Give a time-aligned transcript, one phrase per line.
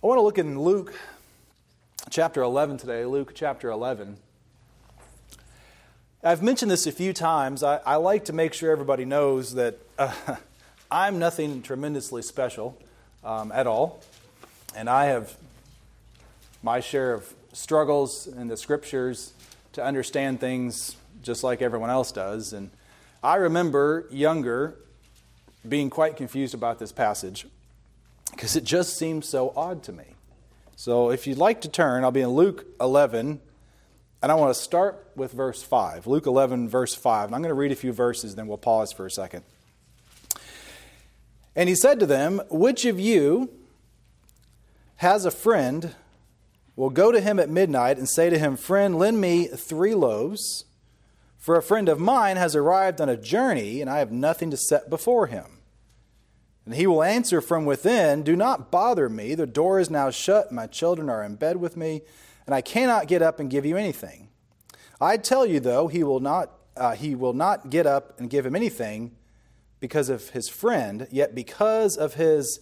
[0.00, 0.94] I want to look in Luke
[2.08, 4.16] chapter 11 today, Luke chapter 11.
[6.22, 7.64] I've mentioned this a few times.
[7.64, 10.14] I, I like to make sure everybody knows that uh,
[10.90, 12.78] I'm nothing tremendously special
[13.24, 14.00] um, at all.
[14.76, 15.36] And I have
[16.62, 19.32] my share of struggles in the scriptures
[19.72, 22.52] to understand things just like everyone else does.
[22.52, 22.70] And
[23.20, 24.76] I remember younger
[25.68, 27.46] being quite confused about this passage
[28.30, 30.14] because it just seems so odd to me.
[30.76, 33.40] So if you'd like to turn, I'll be in Luke 11,
[34.22, 36.06] and I want to start with verse 5.
[36.06, 37.26] Luke 11, verse 5.
[37.26, 39.42] And I'm going to read a few verses, then we'll pause for a second.
[41.56, 43.50] And he said to them, Which of you
[44.96, 45.94] has a friend
[46.76, 50.64] will go to him at midnight and say to him, Friend, lend me three loaves,
[51.36, 54.56] for a friend of mine has arrived on a journey, and I have nothing to
[54.56, 55.57] set before him.
[56.68, 59.34] And he will answer from within, Do not bother me.
[59.34, 60.52] The door is now shut.
[60.52, 62.02] My children are in bed with me,
[62.44, 64.28] and I cannot get up and give you anything.
[65.00, 68.44] I tell you, though, he will not, uh, he will not get up and give
[68.44, 69.12] him anything
[69.80, 72.60] because of his friend, yet because of his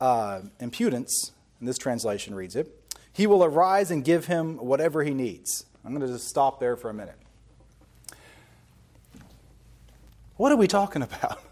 [0.00, 5.12] uh, impudence, and this translation reads it, he will arise and give him whatever he
[5.12, 5.64] needs.
[5.84, 7.18] I'm going to just stop there for a minute.
[10.36, 11.42] What are we talking about?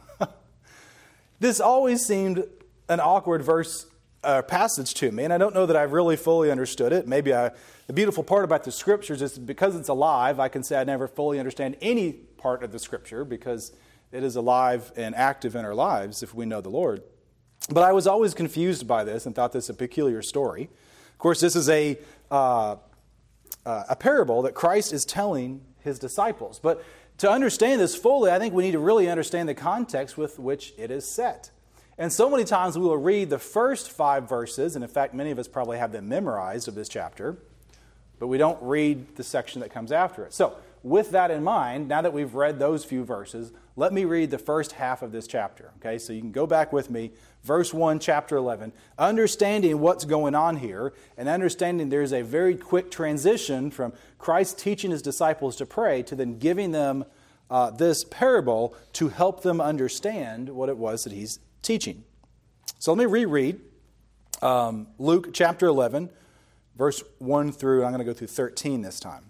[1.41, 2.44] This always seemed
[2.89, 3.86] an awkward verse
[4.25, 7.06] uh, passage to me, and I don't know that I've really fully understood it.
[7.06, 7.53] Maybe I,
[7.86, 11.06] the beautiful part about the scriptures is because it's alive, I can say I never
[11.06, 13.72] fully understand any part of the scripture because
[14.11, 17.03] it is alive and active in our lives if we know the Lord.
[17.70, 20.70] But I was always confused by this and thought this a peculiar story.
[21.12, 21.98] Of course, this is a,
[22.31, 22.77] uh,
[23.66, 26.59] uh, a parable that Christ is telling his disciples.
[26.59, 26.83] But
[27.19, 30.73] to understand this fully, I think we need to really understand the context with which
[30.79, 31.51] it is set.
[31.99, 35.33] And so many times we will read the first five verses, and in fact, many
[35.33, 37.37] of us probably have them memorized of this chapter,
[38.21, 40.33] but we don't read the section that comes after it.
[40.33, 44.31] So, with that in mind, now that we've read those few verses, let me read
[44.31, 45.73] the first half of this chapter.
[45.78, 47.11] Okay, so you can go back with me,
[47.43, 52.91] verse 1, chapter 11, understanding what's going on here, and understanding there's a very quick
[52.91, 57.04] transition from Christ teaching his disciples to pray to then giving them
[57.50, 62.04] uh, this parable to help them understand what it was that he's teaching.
[62.78, 63.60] So let me reread
[64.43, 66.10] um, Luke chapter 11,
[66.77, 69.28] verse 1 through, I'm going to go through 13 this time.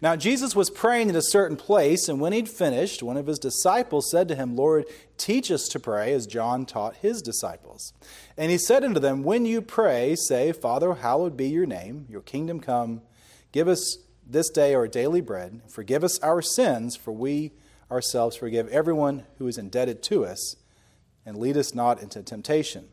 [0.00, 3.38] Now, Jesus was praying in a certain place, and when he'd finished, one of his
[3.38, 4.86] disciples said to him, Lord,
[5.16, 7.92] teach us to pray as John taught his disciples.
[8.36, 12.22] And he said unto them, When you pray, say, Father, hallowed be your name, your
[12.22, 13.02] kingdom come.
[13.52, 15.62] Give us this day our daily bread.
[15.68, 17.52] Forgive us our sins, for we
[17.90, 20.56] ourselves forgive everyone who is indebted to us,
[21.26, 22.88] and lead us not into temptation.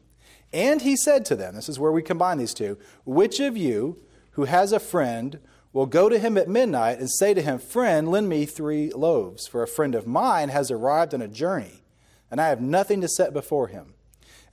[0.53, 3.99] And he said to them, This is where we combine these two, which of you
[4.31, 5.39] who has a friend
[5.73, 9.47] will go to him at midnight and say to him, Friend, lend me three loaves,
[9.47, 11.83] for a friend of mine has arrived on a journey,
[12.31, 13.93] and I have nothing to set before him.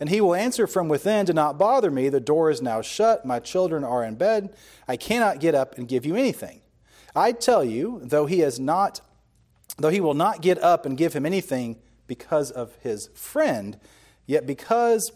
[0.01, 2.09] And he will answer from within, Do not bother me.
[2.09, 3.25] The door is now shut.
[3.25, 4.55] My children are in bed.
[4.89, 6.61] I cannot get up and give you anything.
[7.15, 9.01] I tell you, though he has not,
[9.79, 11.77] though he will not get up and give him anything
[12.07, 13.79] because of his friend,
[14.27, 15.13] yet because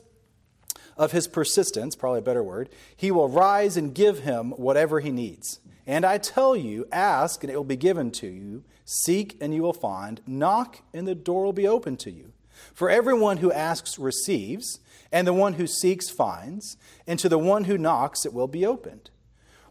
[0.96, 5.10] of his persistence, probably a better word, he will rise and give him whatever he
[5.10, 5.60] needs.
[5.88, 9.62] And I tell you, ask and it will be given to you, seek and you
[9.62, 12.32] will find, knock and the door will be opened to you.
[12.74, 17.64] For everyone who asks receives, and the one who seeks finds, and to the one
[17.64, 19.08] who knocks it will be opened.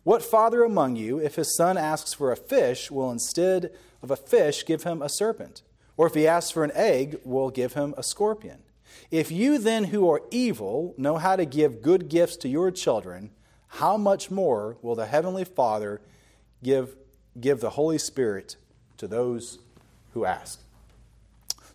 [0.01, 4.16] What father among you, if his son asks for a fish, will instead of a
[4.16, 5.61] fish give him a serpent?
[5.97, 8.63] Or if he asks for an egg, will give him a scorpion?
[9.11, 13.29] If you then, who are evil, know how to give good gifts to your children,
[13.67, 16.01] how much more will the Heavenly Father
[16.63, 16.95] give,
[17.39, 18.55] give the Holy Spirit
[18.97, 19.59] to those
[20.13, 20.61] who ask?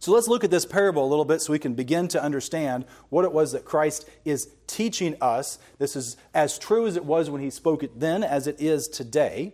[0.03, 2.87] So let's look at this parable a little bit so we can begin to understand
[3.09, 5.61] what it was that Christ is teaching us.
[5.79, 8.89] This is as true as it was when he spoke it then as it is
[8.89, 9.53] today.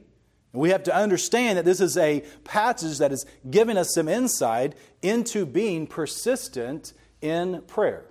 [0.54, 4.08] And we have to understand that this is a passage that is giving us some
[4.08, 8.06] insight into being persistent in prayer.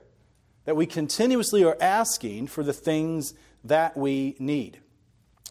[0.67, 3.33] That we continuously are asking for the things
[3.63, 4.79] that we need.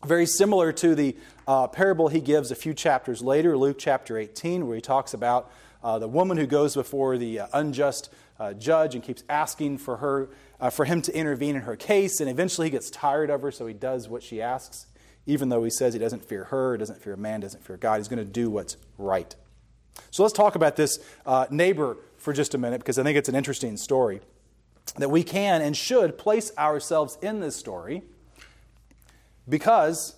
[0.04, 1.16] Very similar to the
[1.48, 5.50] uh, parable he gives a few chapters later, Luke chapter 18, where he talks about
[5.82, 9.96] uh, the woman who goes before the uh, unjust uh, judge and keeps asking for
[9.96, 10.28] her,
[10.60, 13.50] uh, for him to intervene in her case, and eventually he gets tired of her,
[13.50, 14.84] so he does what she asks,
[15.24, 17.96] even though he says he doesn't fear her, doesn't fear a man, doesn't fear God.
[17.96, 19.34] He's going to do what's right.
[20.10, 23.30] So let's talk about this uh, neighbor for just a minute because I think it's
[23.30, 24.20] an interesting story.
[24.98, 28.02] That we can and should place ourselves in this story
[29.48, 30.16] because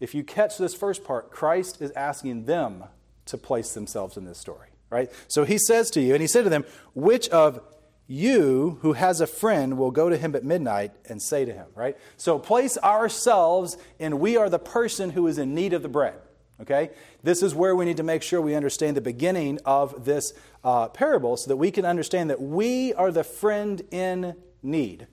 [0.00, 2.84] if you catch this first part, Christ is asking them
[3.26, 5.10] to place themselves in this story, right?
[5.26, 7.60] So he says to you, and he said to them, Which of
[8.06, 11.66] you who has a friend will go to him at midnight and say to him,
[11.74, 11.96] right?
[12.16, 16.14] So place ourselves and we are the person who is in need of the bread.
[16.60, 16.90] Okay?
[17.22, 20.32] This is where we need to make sure we understand the beginning of this
[20.64, 25.06] uh, parable so that we can understand that we are the friend in need.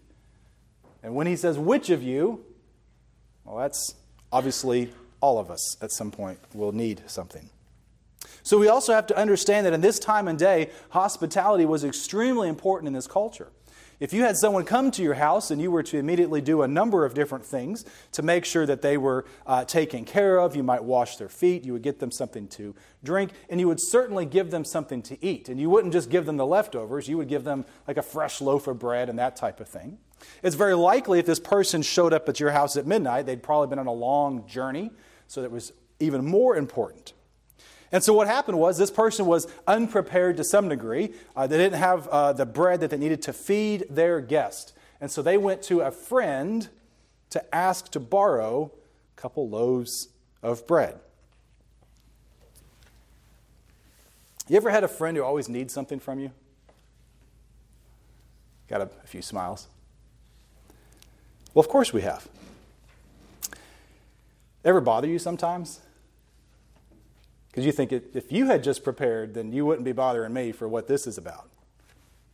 [1.03, 2.43] And when he says, which of you,
[3.43, 3.93] well, that's
[4.31, 7.49] obviously all of us at some point will need something.
[8.41, 12.49] So we also have to understand that in this time and day, hospitality was extremely
[12.49, 13.49] important in this culture.
[13.99, 16.67] If you had someone come to your house and you were to immediately do a
[16.67, 20.63] number of different things to make sure that they were uh, taken care of, you
[20.63, 24.25] might wash their feet, you would get them something to drink, and you would certainly
[24.25, 25.47] give them something to eat.
[25.47, 28.41] And you wouldn't just give them the leftovers, you would give them like a fresh
[28.41, 29.97] loaf of bread and that type of thing.
[30.43, 33.67] It's very likely if this person showed up at your house at midnight, they'd probably
[33.67, 34.91] been on a long journey,
[35.27, 37.13] so that was even more important.
[37.95, 41.13] And so what happened was this person was unprepared to some degree.
[41.33, 44.73] Uh, they didn't have uh, the bread that they needed to feed their guest.
[44.99, 46.67] And so they went to a friend
[47.29, 48.73] to ask to borrow
[49.17, 50.09] a couple loaves
[50.43, 50.99] of bread.
[54.49, 56.31] You ever had a friend who always needs something from you?
[58.67, 59.67] Got a, a few smiles.
[61.53, 62.27] Well, of course we have.
[64.65, 65.79] Ever bother you sometimes?
[67.55, 70.67] Because you think if you had just prepared, then you wouldn't be bothering me for
[70.67, 71.49] what this is about.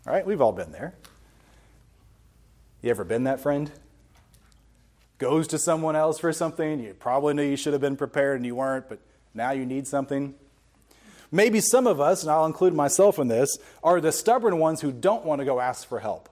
[0.07, 0.95] All right, we've all been there.
[2.81, 3.71] You ever been that friend?
[5.19, 8.47] Goes to someone else for something, you probably knew you should have been prepared and
[8.47, 8.97] you weren't, but
[9.35, 10.33] now you need something.
[11.31, 14.91] Maybe some of us, and I'll include myself in this, are the stubborn ones who
[14.91, 16.29] don't want to go ask for help.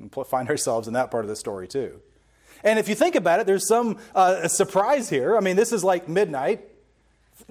[0.00, 2.00] And find ourselves in that part of the story too.
[2.62, 5.36] And if you think about it, there's some uh, surprise here.
[5.36, 6.69] I mean, this is like midnight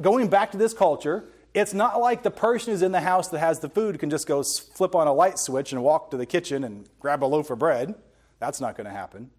[0.01, 3.39] going back to this culture, it's not like the person who's in the house that
[3.39, 6.25] has the food can just go flip on a light switch and walk to the
[6.25, 7.95] kitchen and grab a loaf of bread.
[8.39, 9.31] That's not going to happen.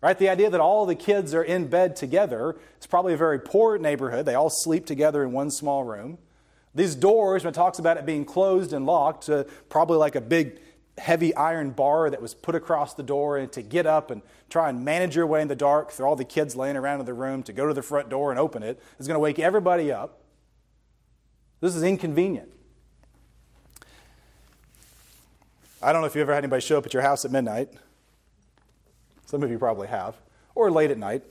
[0.00, 0.16] Right?
[0.16, 3.78] The idea that all the kids are in bed together, it's probably a very poor
[3.78, 4.26] neighborhood.
[4.26, 6.18] They all sleep together in one small room.
[6.74, 10.20] These doors, when it talks about it being closed and locked, uh, probably like a
[10.20, 10.60] big
[10.98, 14.68] heavy iron bar that was put across the door and to get up and try
[14.68, 17.14] and manage your way in the dark through all the kids laying around in the
[17.14, 19.90] room to go to the front door and open it is going to wake everybody
[19.92, 20.20] up.
[21.60, 22.50] This is inconvenient.
[25.82, 27.68] I don't know if you ever had anybody show up at your house at midnight.
[29.26, 30.16] Some of you probably have,
[30.54, 31.22] or late at night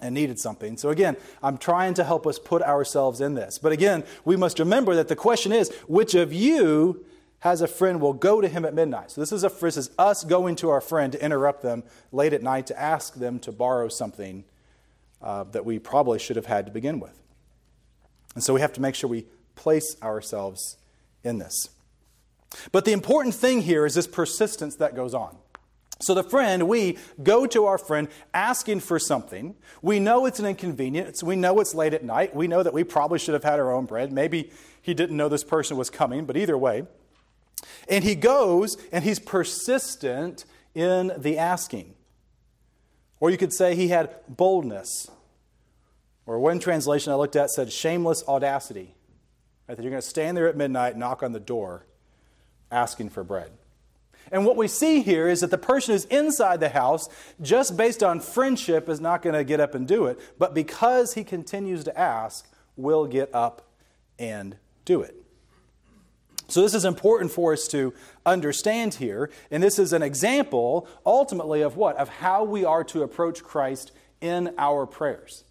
[0.00, 0.76] and needed something.
[0.76, 3.58] So, again, I'm trying to help us put ourselves in this.
[3.58, 7.04] But again, we must remember that the question is which of you
[7.40, 9.12] has a friend will go to him at midnight.
[9.12, 12.32] So this is, a, this is us going to our friend to interrupt them late
[12.32, 14.44] at night to ask them to borrow something
[15.22, 17.18] uh, that we probably should have had to begin with.
[18.34, 20.76] And so we have to make sure we place ourselves
[21.22, 21.70] in this.
[22.72, 25.36] But the important thing here is this persistence that goes on.
[26.00, 29.56] So, the friend, we go to our friend asking for something.
[29.82, 31.24] We know it's an inconvenience.
[31.24, 32.36] We know it's late at night.
[32.36, 34.12] We know that we probably should have had our own bread.
[34.12, 36.84] Maybe he didn't know this person was coming, but either way,
[37.88, 40.44] and he goes and he's persistent
[40.74, 41.94] in the asking.
[43.20, 45.10] Or you could say he had boldness.
[46.26, 48.94] Or one translation I looked at said shameless audacity.
[49.68, 49.76] Right?
[49.76, 51.86] That you're going to stand there at midnight, knock on the door,
[52.70, 53.50] asking for bread.
[54.30, 57.08] And what we see here is that the person who's inside the house,
[57.40, 60.20] just based on friendship, is not going to get up and do it.
[60.38, 62.46] But because he continues to ask,
[62.76, 63.70] will get up
[64.18, 65.16] and do it.
[66.48, 67.92] So, this is important for us to
[68.24, 69.30] understand here.
[69.50, 71.96] And this is an example, ultimately, of what?
[71.96, 75.44] Of how we are to approach Christ in our prayers.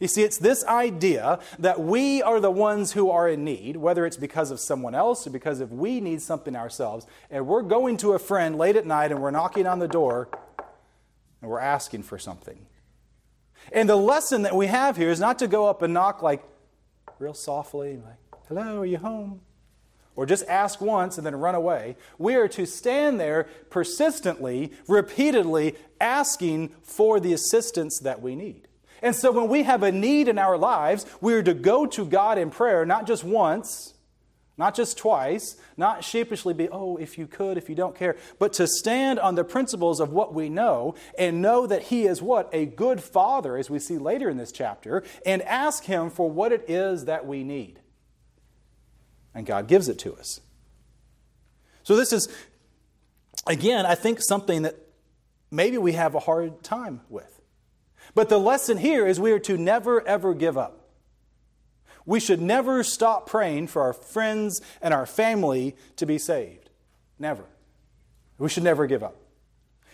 [0.00, 4.06] You see, it's this idea that we are the ones who are in need, whether
[4.06, 7.96] it's because of someone else or because if we need something ourselves, and we're going
[7.98, 10.28] to a friend late at night and we're knocking on the door
[11.40, 12.66] and we're asking for something.
[13.72, 16.44] And the lesson that we have here is not to go up and knock like
[17.18, 19.40] real softly, like, hello, are you home?
[20.18, 21.96] Or just ask once and then run away.
[22.18, 28.66] We are to stand there persistently, repeatedly asking for the assistance that we need.
[29.00, 32.04] And so when we have a need in our lives, we are to go to
[32.04, 33.94] God in prayer, not just once,
[34.56, 38.52] not just twice, not sheepishly be, oh, if you could, if you don't care, but
[38.54, 42.50] to stand on the principles of what we know and know that He is what?
[42.52, 46.50] A good Father, as we see later in this chapter, and ask Him for what
[46.50, 47.78] it is that we need
[49.38, 50.40] and God gives it to us.
[51.84, 52.28] So, this is
[53.46, 54.74] again, I think something that
[55.48, 57.40] maybe we have a hard time with.
[58.16, 60.88] But the lesson here is we are to never, ever give up.
[62.04, 66.70] We should never stop praying for our friends and our family to be saved.
[67.18, 67.44] Never.
[68.38, 69.16] We should never give up.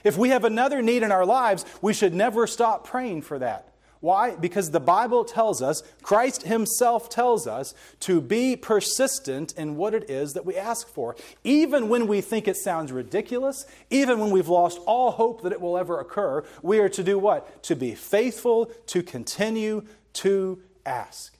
[0.04, 3.73] If we have another need in our lives, we should never stop praying for that.
[4.04, 4.36] Why?
[4.36, 10.10] Because the Bible tells us, Christ Himself tells us, to be persistent in what it
[10.10, 11.16] is that we ask for.
[11.42, 15.60] Even when we think it sounds ridiculous, even when we've lost all hope that it
[15.62, 17.62] will ever occur, we are to do what?
[17.62, 21.38] To be faithful, to continue to ask.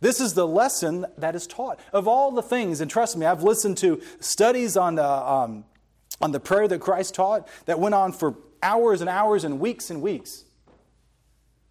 [0.00, 1.80] This is the lesson that is taught.
[1.92, 5.64] Of all the things, and trust me, I've listened to studies on the, um,
[6.20, 9.90] on the prayer that Christ taught that went on for hours and hours and weeks
[9.90, 10.44] and weeks.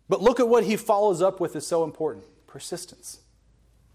[0.10, 3.20] But look at what he follows up with is so important persistence.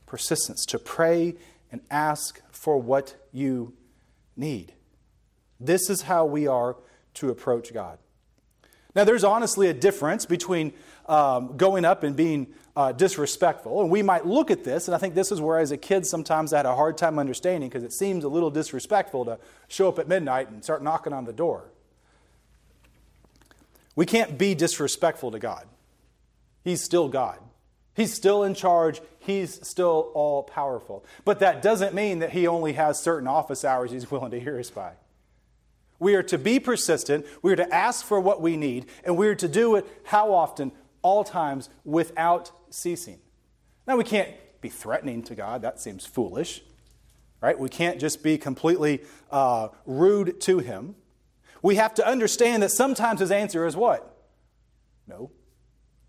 [0.07, 1.35] Persistence to pray
[1.71, 3.73] and ask for what you
[4.37, 4.75] need.
[5.59, 6.76] This is how we are
[7.14, 7.99] to approach God.
[8.95, 10.75] Now, there's honestly a difference between
[11.07, 13.81] um, going up and being uh, disrespectful.
[13.81, 16.07] And we might look at this, and I think this is where, as a kid,
[16.07, 19.38] sometimes I had a hard time understanding because it seems a little disrespectful to
[19.69, 21.64] show up at midnight and start knocking on the door.
[23.97, 25.66] We can't be disrespectful to God.
[26.64, 27.38] He's still God.
[27.95, 29.00] He's still in charge.
[29.19, 31.04] He's still all powerful.
[31.25, 34.59] But that doesn't mean that he only has certain office hours he's willing to hear
[34.59, 34.92] us by.
[35.99, 37.26] We are to be persistent.
[37.42, 38.87] We are to ask for what we need.
[39.04, 40.73] And we are to do it how often?
[41.02, 43.19] All times without ceasing.
[43.87, 45.62] Now, we can't be threatening to God.
[45.62, 46.62] That seems foolish.
[47.40, 47.59] Right?
[47.59, 50.95] We can't just be completely uh, rude to him.
[51.61, 54.16] We have to understand that sometimes his answer is what?
[55.07, 55.31] No.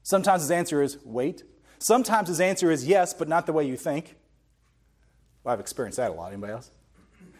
[0.04, 1.44] Sometimes his answer is wait.
[1.80, 4.16] Sometimes his answer is yes, but not the way you think.
[5.44, 6.32] Well, I've experienced that a lot.
[6.32, 6.72] Anybody else?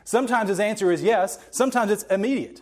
[0.04, 2.62] Sometimes his answer is yes, sometimes it's immediate.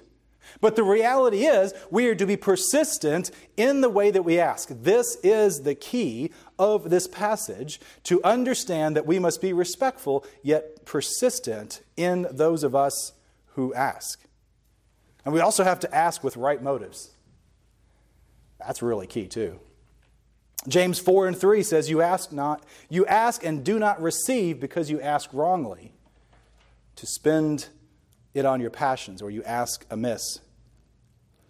[0.60, 4.70] But the reality is, we are to be persistent in the way that we ask.
[4.70, 10.86] This is the key of this passage to understand that we must be respectful yet
[10.86, 13.14] persistent in those of us
[13.54, 14.24] who ask.
[15.24, 17.12] And we also have to ask with right motives.
[18.60, 19.60] That's really key, too.
[20.68, 24.90] James 4 and 3 says, You ask not, you ask and do not receive because
[24.90, 25.94] you ask wrongly,
[26.96, 27.68] to spend
[28.34, 30.40] it on your passions, or you ask amiss.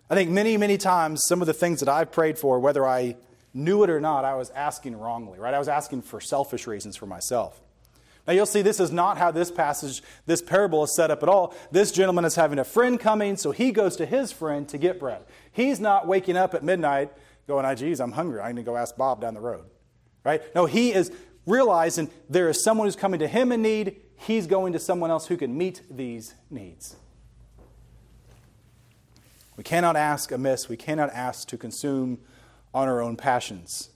[0.10, 3.15] I think many, many times some of the things that I've prayed for, whether I
[3.53, 5.53] knew it or not, I was asking wrongly, right?
[5.53, 7.62] I was asking for selfish reasons for myself.
[8.27, 11.30] Now you'll see this is not how this passage, this parable is set up at
[11.30, 11.56] all.
[11.72, 15.00] This gentleman is having a friend coming, so he goes to his friend to get
[15.00, 15.24] bread.
[15.51, 17.12] He's not waking up at midnight
[17.48, 18.40] going, oh, geez, I'm hungry.
[18.40, 19.66] I'm going to go ask Bob down the road.
[20.24, 20.42] Right?
[20.56, 21.12] No, he is
[21.46, 23.98] realizing there is someone who's coming to him in need.
[24.16, 26.96] He's going to someone else who can meet these needs.
[29.58, 30.70] We cannot ask amiss.
[30.70, 32.20] We cannot ask to consume
[32.74, 33.90] on our own passions.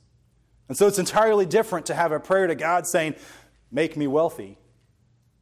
[0.68, 3.16] And so it's entirely different to have a prayer to God saying,
[3.72, 4.58] Make me wealthy,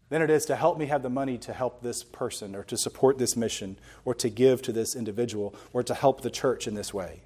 [0.09, 2.77] than it is to help me have the money to help this person or to
[2.77, 6.75] support this mission or to give to this individual or to help the church in
[6.75, 7.23] this way.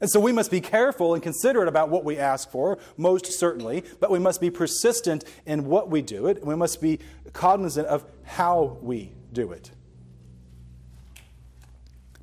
[0.00, 3.82] And so we must be careful and considerate about what we ask for, most certainly,
[3.98, 7.00] but we must be persistent in what we do it, and we must be
[7.32, 9.72] cognizant of how we do it.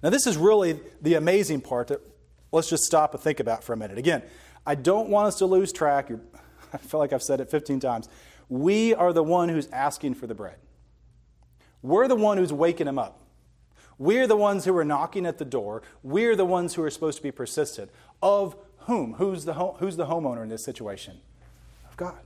[0.02, 2.00] Now, this is really the amazing part that
[2.52, 3.98] let's just stop and think about for a minute.
[3.98, 4.24] Again,
[4.66, 6.10] I don't want us to lose track.
[6.74, 8.08] I feel like I've said it 15 times.
[8.48, 10.58] We are the one who's asking for the bread.
[11.82, 13.25] We're the one who's waking him up.
[13.98, 15.82] We're the ones who are knocking at the door.
[16.04, 17.92] We're the ones who are supposed to be persistent.
[18.22, 19.14] Of whom?
[19.14, 21.20] Who's the, who's the homeowner in this situation?
[21.90, 22.20] Of God.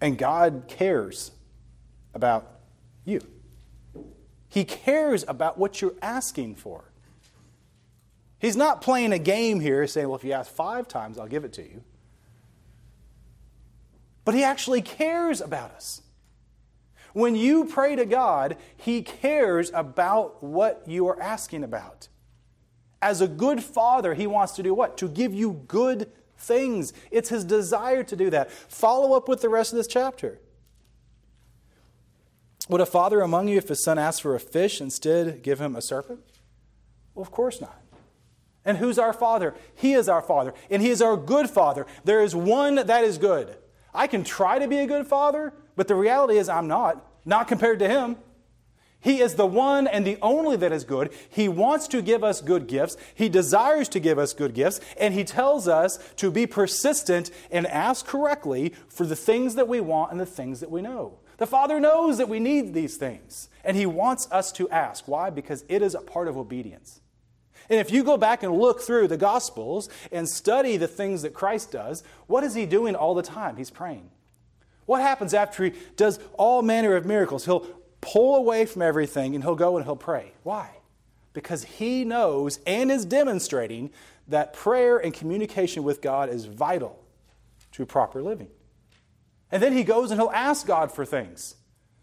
[0.00, 1.30] And God cares
[2.12, 2.50] about
[3.04, 3.20] you.
[4.48, 6.84] He cares about what you're asking for.
[8.38, 11.44] He's not playing a game here saying, well, if you ask five times, I'll give
[11.44, 11.82] it to you.
[14.24, 16.02] But He actually cares about us.
[17.14, 22.08] When you pray to God, He cares about what you are asking about.
[23.00, 24.98] As a good father, He wants to do what?
[24.98, 26.92] To give you good things.
[27.10, 28.50] It's His desire to do that.
[28.50, 30.40] Follow up with the rest of this chapter.
[32.68, 35.76] Would a father among you, if his son asks for a fish, instead give him
[35.76, 36.20] a serpent?
[37.14, 37.80] Well, of course not.
[38.64, 39.54] And who's our father?
[39.74, 41.86] He is our father, and he is our good father.
[42.04, 43.56] There is one that is good.
[43.92, 47.48] I can try to be a good father, but the reality is I'm not, not
[47.48, 48.16] compared to him.
[49.04, 51.12] He is the one and the only that is good.
[51.28, 52.96] He wants to give us good gifts.
[53.14, 54.80] He desires to give us good gifts.
[54.98, 59.78] And He tells us to be persistent and ask correctly for the things that we
[59.78, 61.18] want and the things that we know.
[61.36, 65.06] The Father knows that we need these things, and He wants us to ask.
[65.06, 65.28] Why?
[65.28, 67.02] Because it is a part of obedience.
[67.68, 71.34] And if you go back and look through the Gospels and study the things that
[71.34, 73.56] Christ does, what is He doing all the time?
[73.56, 74.10] He's praying.
[74.86, 77.44] What happens after He does all manner of miracles?
[77.44, 77.66] He'll
[78.00, 80.32] pull away from everything and He'll go and He'll pray.
[80.42, 80.70] Why?
[81.32, 83.90] Because He knows and is demonstrating
[84.28, 86.98] that prayer and communication with God is vital
[87.72, 88.48] to proper living.
[89.50, 91.56] And then He goes and He'll ask God for things.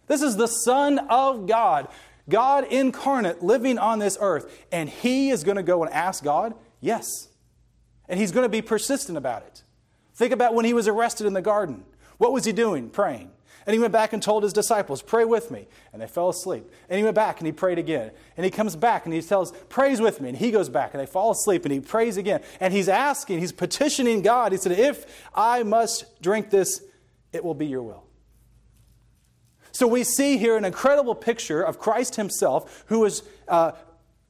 [0.08, 1.88] This is the Son of God
[2.30, 6.54] God incarnate living on this earth, and he is going to go and ask God?
[6.80, 7.30] Yes.
[8.08, 9.64] And he's going to be persistent about it.
[10.16, 11.84] Think about when he was arrested in the garden.
[12.22, 12.92] What was he doing?
[12.92, 13.32] Praying.
[13.66, 15.68] And he went back and told his disciples, Pray with me.
[15.92, 16.72] And they fell asleep.
[16.88, 18.12] And he went back and he prayed again.
[18.38, 20.30] And he comes back and he tells, Praise with me.
[20.30, 22.44] And he goes back and they fall asleep and he prays again.
[22.60, 24.51] And he's asking, he's petitioning God.
[24.51, 26.84] He said, If I must drink this,
[27.34, 28.04] it will be your will.
[29.72, 33.10] So we see here an incredible picture of Christ himself who uh,
[33.48, 33.72] uh,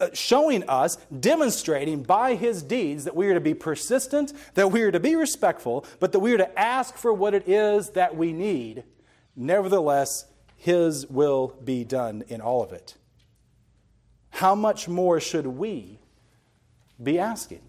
[0.01, 4.81] Uh, showing us, demonstrating by his deeds that we are to be persistent, that we
[4.81, 8.17] are to be respectful, but that we are to ask for what it is that
[8.17, 8.83] we need.
[9.35, 10.25] Nevertheless,
[10.57, 12.95] his will be done in all of it.
[14.31, 15.99] How much more should we
[17.01, 17.61] be asking?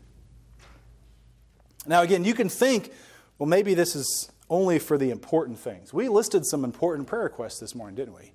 [1.86, 2.92] Now, again, you can think,
[3.38, 5.92] well, maybe this is only for the important things.
[5.92, 8.32] We listed some important prayer requests this morning, didn't we?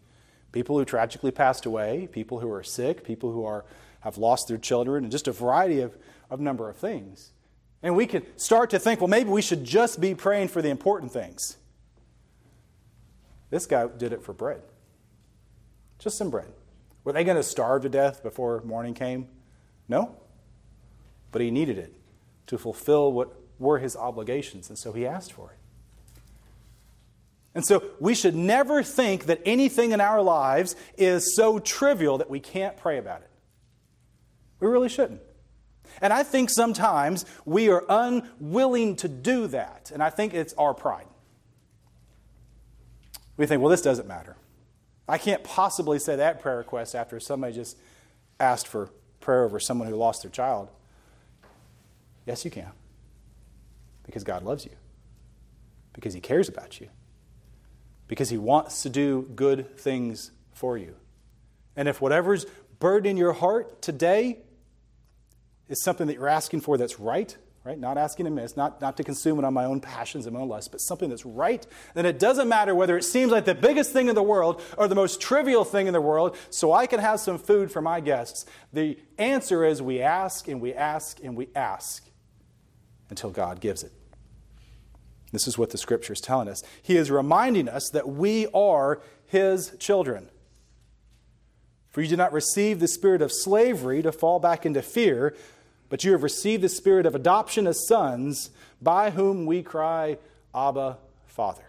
[0.52, 3.66] People who tragically passed away, people who are sick, people who are,
[4.02, 5.98] have lost their children, and just a variety of,
[6.30, 7.32] of number of things.
[7.84, 10.70] And we could start to think, well, maybe we should just be praying for the
[10.70, 11.58] important things.
[13.50, 14.62] This guy did it for bread.
[16.00, 16.52] Just some bread.
[17.04, 19.28] Were they going to starve to death before morning came?
[19.88, 20.16] No.
[21.32, 21.94] But he needed it
[22.48, 25.58] to fulfill what were his obligations, and so he asked for it.
[27.56, 32.30] And so we should never think that anything in our lives is so trivial that
[32.30, 33.27] we can't pray about it.
[34.60, 35.22] We really shouldn't.
[36.02, 39.92] And I think sometimes we are unwilling to do that.
[39.94, 41.08] And I think it's our pride.
[43.38, 44.36] We think, well, this doesn't matter.
[45.08, 47.78] I can't possibly say that prayer request after somebody just
[48.40, 48.90] asked for
[49.20, 50.70] prayer over someone who lost their child.
[52.26, 52.72] Yes, you can.
[54.06, 54.72] Because God loves you,
[55.94, 56.90] because He cares about you
[58.08, 60.96] because He wants to do good things for you.
[61.76, 62.46] And if whatever's
[62.80, 64.40] burdening your heart today
[65.70, 67.78] is something that you're asking for that's right, right?
[67.78, 70.50] Not asking amiss, not, not to consume it on my own passions and my own
[70.50, 73.92] lusts, but something that's right, then it doesn't matter whether it seems like the biggest
[73.92, 77.00] thing in the world or the most trivial thing in the world, so I can
[77.00, 78.46] have some food for my guests.
[78.72, 82.06] The answer is we ask and we ask and we ask
[83.10, 83.92] until God gives it.
[85.32, 86.64] This is what the scripture is telling us.
[86.82, 90.30] He is reminding us that we are his children.
[91.90, 95.36] For you did not receive the spirit of slavery to fall back into fear,
[95.90, 98.50] but you have received the spirit of adoption as sons,
[98.82, 100.18] by whom we cry,
[100.54, 101.64] Abba, Father.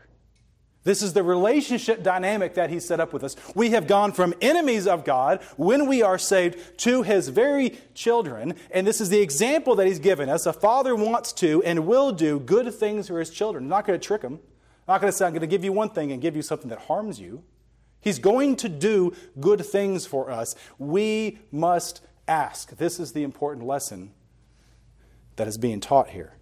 [0.85, 3.37] This is the relationship dynamic that He set up with us.
[3.55, 8.55] We have gone from enemies of God when we are saved to His very children.
[8.71, 10.47] And this is the example that He's given us.
[10.47, 13.65] A father wants to and will do good things for His children.
[13.65, 14.35] I'm not going to trick Him.
[14.87, 16.43] I'm not going to say, I'm going to give you one thing and give you
[16.43, 17.43] something that harms you.
[18.01, 20.55] He's going to do good things for us.
[20.79, 22.77] We must ask.
[22.77, 24.13] This is the important lesson
[25.37, 26.35] that is being taught here.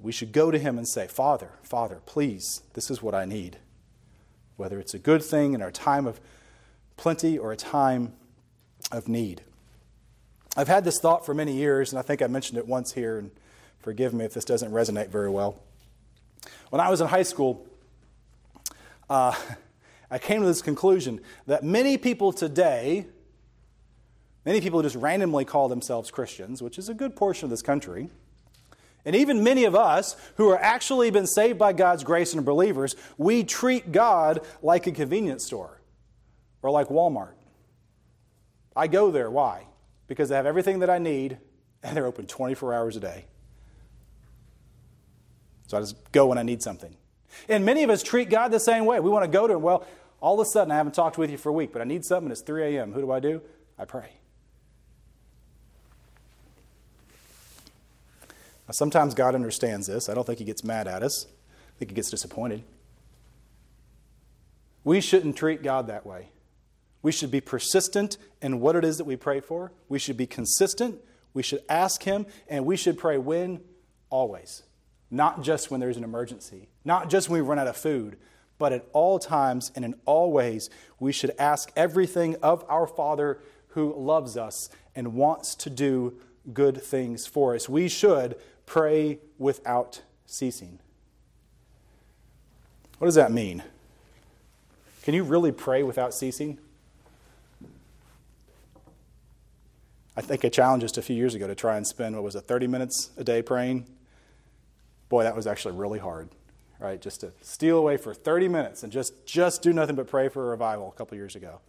[0.00, 3.58] We should go to Him and say, Father, Father, please, this is what I need
[4.56, 6.20] whether it's a good thing in our time of
[6.96, 8.14] plenty or a time
[8.90, 9.42] of need.
[10.56, 13.18] I've had this thought for many years, and I think I mentioned it once here,
[13.18, 13.30] and
[13.80, 15.62] forgive me if this doesn't resonate very well.
[16.70, 17.66] When I was in high school,
[19.10, 19.34] uh,
[20.10, 23.06] I came to this conclusion that many people today,
[24.46, 28.08] many people just randomly call themselves Christians, which is a good portion of this country,
[29.04, 32.44] and even many of us who are actually been saved by God's grace and are
[32.44, 35.80] believers, we treat God like a convenience store
[36.60, 37.34] or like Walmart.
[38.74, 39.30] I go there.
[39.30, 39.66] Why?
[40.08, 41.38] Because they have everything that I need
[41.84, 43.26] and they're open 24 hours a day.
[45.68, 46.96] So I just go when I need something.
[47.48, 48.98] And many of us treat God the same way.
[48.98, 49.62] We want to go to Him.
[49.62, 49.86] Well,
[50.20, 52.04] all of a sudden, I haven't talked with you for a week, but I need
[52.04, 52.30] something.
[52.32, 52.92] It's 3 a.m.
[52.92, 53.42] Who do I do?
[53.78, 54.10] I pray.
[58.68, 60.08] Now, sometimes God understands this.
[60.08, 62.62] I don't think He gets mad at us, I think He gets disappointed.
[64.84, 66.28] We shouldn't treat God that way.
[67.02, 69.72] We should be persistent in what it is that we pray for.
[69.88, 71.00] We should be consistent.
[71.34, 73.60] We should ask Him, and we should pray when?
[74.10, 74.62] Always.
[75.10, 78.16] Not just when there's an emergency, not just when we run out of food,
[78.58, 83.38] but at all times and in all ways, we should ask everything of our Father
[83.68, 86.14] who loves us and wants to do
[86.52, 87.68] good things for us.
[87.68, 90.78] We should pray without ceasing.
[92.98, 93.62] What does that mean?
[95.02, 96.58] Can you really pray without ceasing?
[100.16, 102.34] I think I challenged just a few years ago to try and spend, what was
[102.34, 103.86] it, 30 minutes a day praying?
[105.08, 106.30] Boy, that was actually really hard,
[106.80, 107.00] right?
[107.00, 110.46] Just to steal away for 30 minutes and just, just do nothing but pray for
[110.46, 111.60] a revival a couple years ago.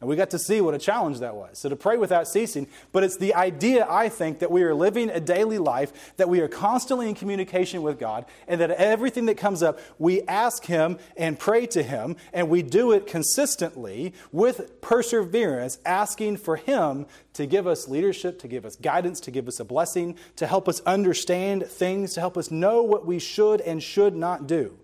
[0.00, 1.58] And we got to see what a challenge that was.
[1.58, 5.08] So to pray without ceasing, but it's the idea, I think, that we are living
[5.08, 9.38] a daily life, that we are constantly in communication with God, and that everything that
[9.38, 14.80] comes up, we ask Him and pray to Him, and we do it consistently with
[14.82, 19.58] perseverance, asking for Him to give us leadership, to give us guidance, to give us
[19.60, 23.82] a blessing, to help us understand things, to help us know what we should and
[23.82, 24.76] should not do.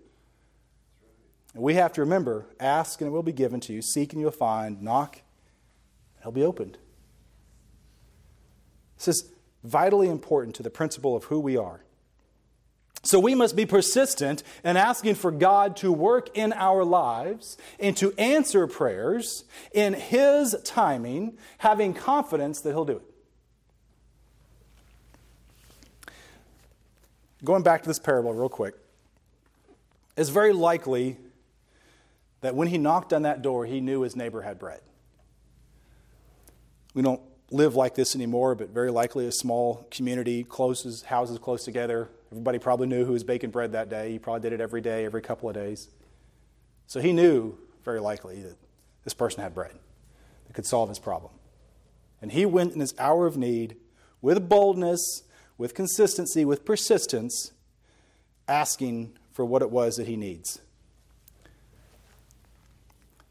[1.53, 4.21] And we have to remember ask and it will be given to you, seek and
[4.21, 6.77] you'll find, knock, and it'll be opened.
[8.97, 9.31] This is
[9.63, 11.83] vitally important to the principle of who we are.
[13.03, 17.97] So we must be persistent in asking for God to work in our lives and
[17.97, 23.01] to answer prayers in His timing, having confidence that He'll do it.
[27.43, 28.75] Going back to this parable, real quick,
[30.15, 31.17] it's very likely
[32.41, 34.81] that when he knocked on that door, he knew his neighbor had bread.
[36.93, 41.63] We don't live like this anymore, but very likely a small community, closes, houses close
[41.63, 42.09] together.
[42.31, 44.11] Everybody probably knew who was baking bread that day.
[44.11, 45.89] He probably did it every day, every couple of days.
[46.87, 48.57] So he knew, very likely, that
[49.03, 49.73] this person had bread
[50.47, 51.31] that could solve his problem.
[52.21, 53.75] And he went in his hour of need
[54.21, 55.23] with boldness,
[55.57, 57.51] with consistency, with persistence,
[58.47, 60.61] asking for what it was that he needs.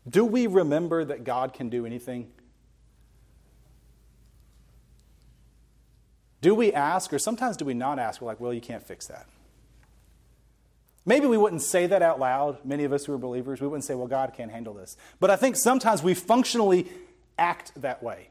[0.08, 2.30] Do we remember that God can do anything?
[6.40, 8.20] Do we ask, or sometimes do we not ask?
[8.20, 9.26] We're like, well, you can't fix that.
[11.04, 13.60] Maybe we wouldn't say that out loud, many of us who are believers.
[13.60, 14.96] We wouldn't say, well, God can't handle this.
[15.18, 16.88] But I think sometimes we functionally
[17.38, 18.28] act that way.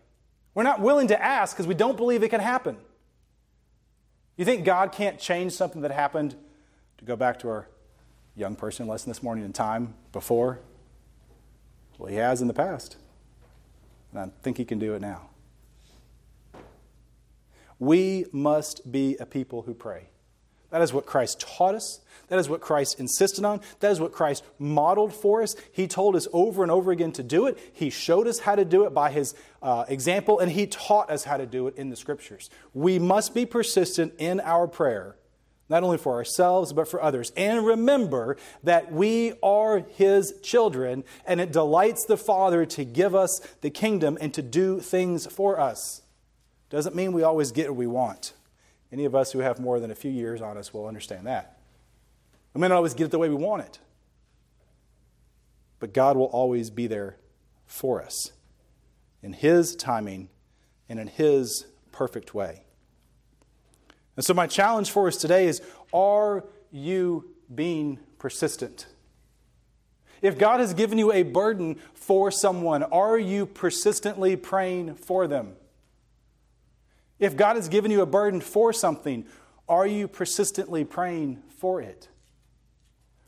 [0.56, 2.78] We're not willing to ask because we don't believe it can happen.
[4.38, 6.36] You think God can't change something that happened,
[6.98, 7.68] to go back to our
[8.36, 10.60] young person lesson this morning in time before?
[12.00, 12.98] Well, he has in the past.
[14.12, 15.30] And I think he can do it now.
[17.78, 20.10] We must be a people who pray.
[20.72, 22.02] That is what Christ taught us.
[22.28, 23.62] That is what Christ insisted on.
[23.80, 25.56] That is what Christ modeled for us.
[25.72, 27.58] He told us over and over again to do it.
[27.74, 31.24] He showed us how to do it by his uh, example, and he taught us
[31.24, 32.50] how to do it in the scriptures.
[32.74, 35.16] We must be persistent in our prayer
[35.70, 37.32] not only for ourselves, but for others.
[37.38, 43.40] And remember that we are His children, and it delights the Father to give us
[43.62, 46.02] the kingdom and to do things for us.
[46.70, 48.34] Doesn't mean we always get what we want.
[48.92, 51.60] Any of us who have more than a few years on us will understand that.
[52.54, 53.80] We may not always get it the way we want it,
[55.80, 57.18] but God will always be there
[57.68, 58.32] for us
[59.22, 60.30] in His timing
[60.88, 62.64] and in His perfect way.
[64.20, 65.62] And so, my challenge for us today is
[65.94, 68.86] are you being persistent?
[70.22, 75.54] If God has given you a burden for someone, are you persistently praying for them?
[77.18, 79.26] If God has given you a burden for something,
[79.70, 82.10] are you persistently praying for it?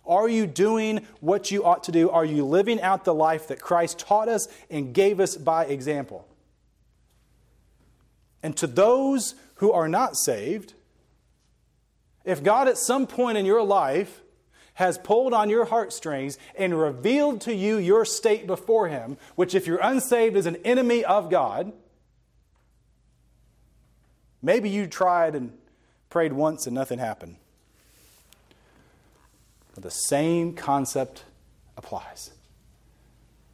[0.06, 2.10] Are you doing what you ought to do?
[2.10, 6.28] Are you living out the life that Christ taught us and gave us by example?
[8.44, 10.74] And to those who are not saved,
[12.24, 14.22] if God at some point in your life
[14.76, 19.68] has pulled on your heartstrings and revealed to you your state before Him, which, if
[19.68, 21.74] you're unsaved, is an enemy of God,
[24.42, 25.58] maybe you tried and
[26.10, 27.38] prayed once and nothing happened.
[29.74, 31.24] But the same concept
[31.78, 32.32] applies.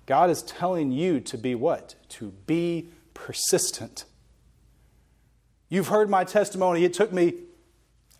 [0.05, 1.95] God is telling you to be what?
[2.09, 4.05] To be persistent.
[5.69, 6.85] You've heard my testimony.
[6.85, 7.33] It took me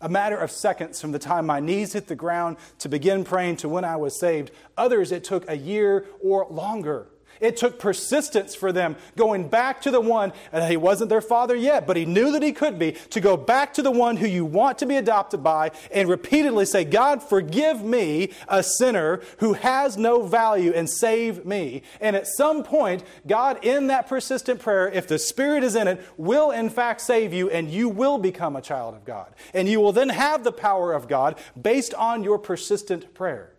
[0.00, 3.56] a matter of seconds from the time my knees hit the ground to begin praying
[3.56, 4.50] to when I was saved.
[4.76, 7.08] Others, it took a year or longer.
[7.40, 11.54] It took persistence for them going back to the one, and he wasn't their father
[11.56, 14.26] yet, but he knew that he could be, to go back to the one who
[14.26, 19.54] you want to be adopted by and repeatedly say, God, forgive me, a sinner who
[19.54, 21.82] has no value, and save me.
[22.00, 26.00] And at some point, God, in that persistent prayer, if the Spirit is in it,
[26.16, 29.34] will in fact save you, and you will become a child of God.
[29.52, 33.52] And you will then have the power of God based on your persistent prayer.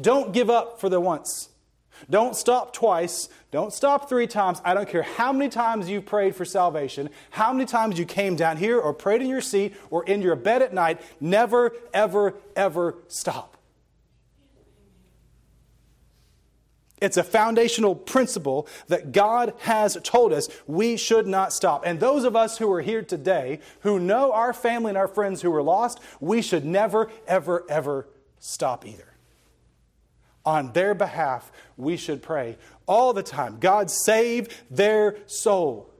[0.00, 1.49] Don't give up for the once.
[2.08, 3.28] Don't stop twice.
[3.50, 4.60] Don't stop three times.
[4.64, 8.36] I don't care how many times you've prayed for salvation, how many times you came
[8.36, 11.00] down here or prayed in your seat or in your bed at night.
[11.20, 13.56] Never, ever, ever stop.
[17.00, 21.84] It's a foundational principle that God has told us we should not stop.
[21.86, 25.40] And those of us who are here today, who know our family and our friends
[25.40, 28.06] who are lost, we should never, ever, ever
[28.38, 29.09] stop either.
[30.44, 35.90] On their behalf, we should pray all the time God, save their soul.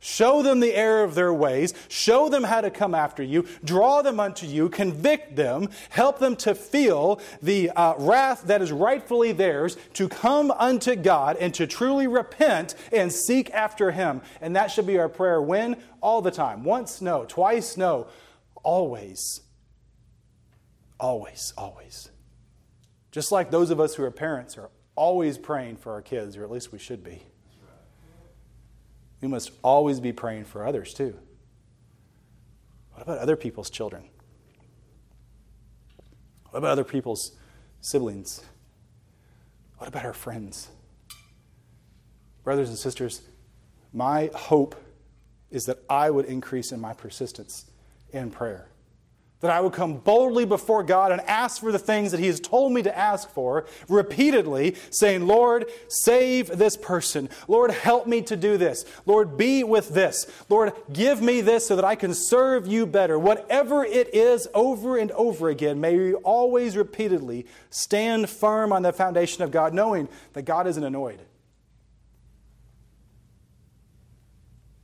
[0.00, 1.74] Show them the error of their ways.
[1.88, 3.46] Show them how to come after you.
[3.64, 4.68] Draw them unto you.
[4.68, 5.70] Convict them.
[5.90, 11.36] Help them to feel the uh, wrath that is rightfully theirs, to come unto God
[11.40, 14.22] and to truly repent and seek after Him.
[14.40, 15.42] And that should be our prayer.
[15.42, 15.76] When?
[16.00, 16.62] All the time.
[16.62, 17.02] Once?
[17.02, 17.24] No.
[17.24, 17.76] Twice?
[17.76, 18.06] No.
[18.62, 19.40] Always.
[21.00, 22.08] Always, always.
[23.10, 26.44] Just like those of us who are parents are always praying for our kids, or
[26.44, 27.22] at least we should be.
[29.20, 31.16] We must always be praying for others too.
[32.92, 34.04] What about other people's children?
[36.50, 37.32] What about other people's
[37.80, 38.42] siblings?
[39.78, 40.68] What about our friends?
[42.42, 43.22] Brothers and sisters,
[43.92, 44.74] my hope
[45.50, 47.66] is that I would increase in my persistence
[48.12, 48.68] in prayer
[49.40, 52.40] that I would come boldly before God and ask for the things that He has
[52.40, 57.28] told me to ask for, repeatedly, saying, Lord, save this person.
[57.46, 58.84] Lord, help me to do this.
[59.06, 60.26] Lord, be with this.
[60.48, 63.18] Lord, give me this so that I can serve you better.
[63.18, 68.92] Whatever it is, over and over again, may we always repeatedly stand firm on the
[68.92, 71.20] foundation of God, knowing that God isn't annoyed.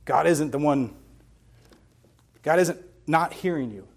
[0.05, 0.95] God isn't the one,
[2.43, 3.87] God isn't not hearing you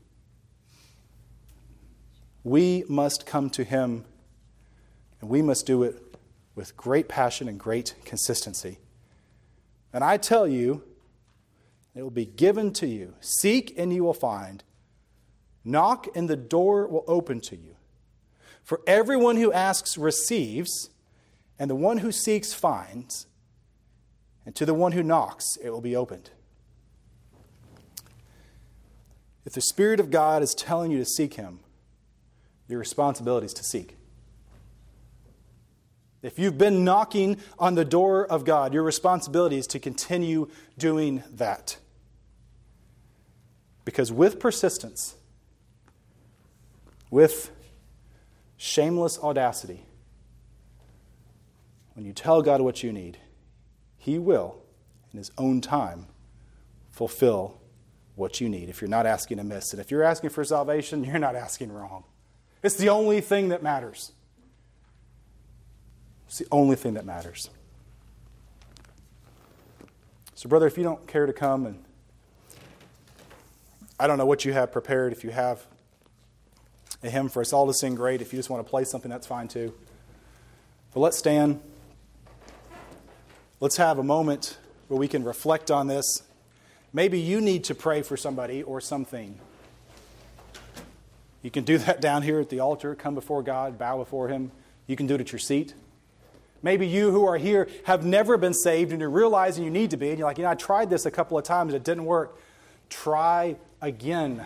[2.49, 4.05] we must come to Him,
[5.21, 6.03] and we must do it
[6.55, 8.79] with great passion and great consistency.
[9.93, 10.83] And I tell you,
[11.95, 13.15] it will be given to you.
[13.21, 14.63] Seek, and you will find.
[15.65, 17.77] Knock, and the door will open to you.
[18.63, 20.91] For everyone who asks receives,
[21.59, 23.27] and the one who seeks finds,
[24.45, 26.31] and to the one who knocks it will be opened.
[29.45, 31.61] If the Spirit of God is telling you to seek Him,
[32.69, 33.97] your responsibility is to seek.
[36.23, 41.23] If you've been knocking on the door of God, your responsibility is to continue doing
[41.33, 41.79] that.
[43.85, 45.15] Because with persistence,
[47.11, 47.51] with
[48.57, 49.85] shameless audacity,
[51.95, 53.19] when you tell God what you need,
[53.97, 54.63] He will,
[55.13, 56.07] in His own time,
[56.91, 57.61] fulfill
[58.17, 59.73] what you need if you're not asking amiss.
[59.73, 62.05] And if you're asking for salvation, you're not asking wrong.
[62.63, 64.13] It's the only thing that matters.
[66.27, 67.51] It's the only thing that matters.
[70.35, 71.83] So, brother, if you don't care to come, and
[73.99, 75.67] I don't know what you have prepared, if you have
[77.03, 78.21] a hymn for us all to sing, great.
[78.21, 79.73] If you just want to play something, that's fine too.
[80.93, 81.61] But let's stand.
[83.61, 86.23] Let's have a moment where we can reflect on this.
[86.93, 89.41] Maybe you need to pray for somebody or something.
[91.43, 94.51] You can do that down here at the altar, come before God, bow before Him.
[94.87, 95.75] You can do it at your seat.
[96.63, 99.97] Maybe you who are here have never been saved and you're realizing you need to
[99.97, 102.05] be, and you're like, you know, I tried this a couple of times, it didn't
[102.05, 102.37] work.
[102.91, 104.45] Try again.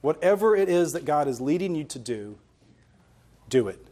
[0.00, 2.38] Whatever it is that God is leading you to do,
[3.48, 3.86] do it.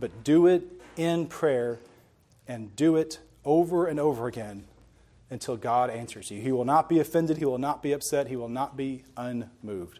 [0.00, 0.64] But do it
[0.96, 1.78] in prayer
[2.48, 4.64] and do it over and over again
[5.32, 6.40] until God answers you.
[6.40, 9.98] He will not be offended, he will not be upset, he will not be unmoved.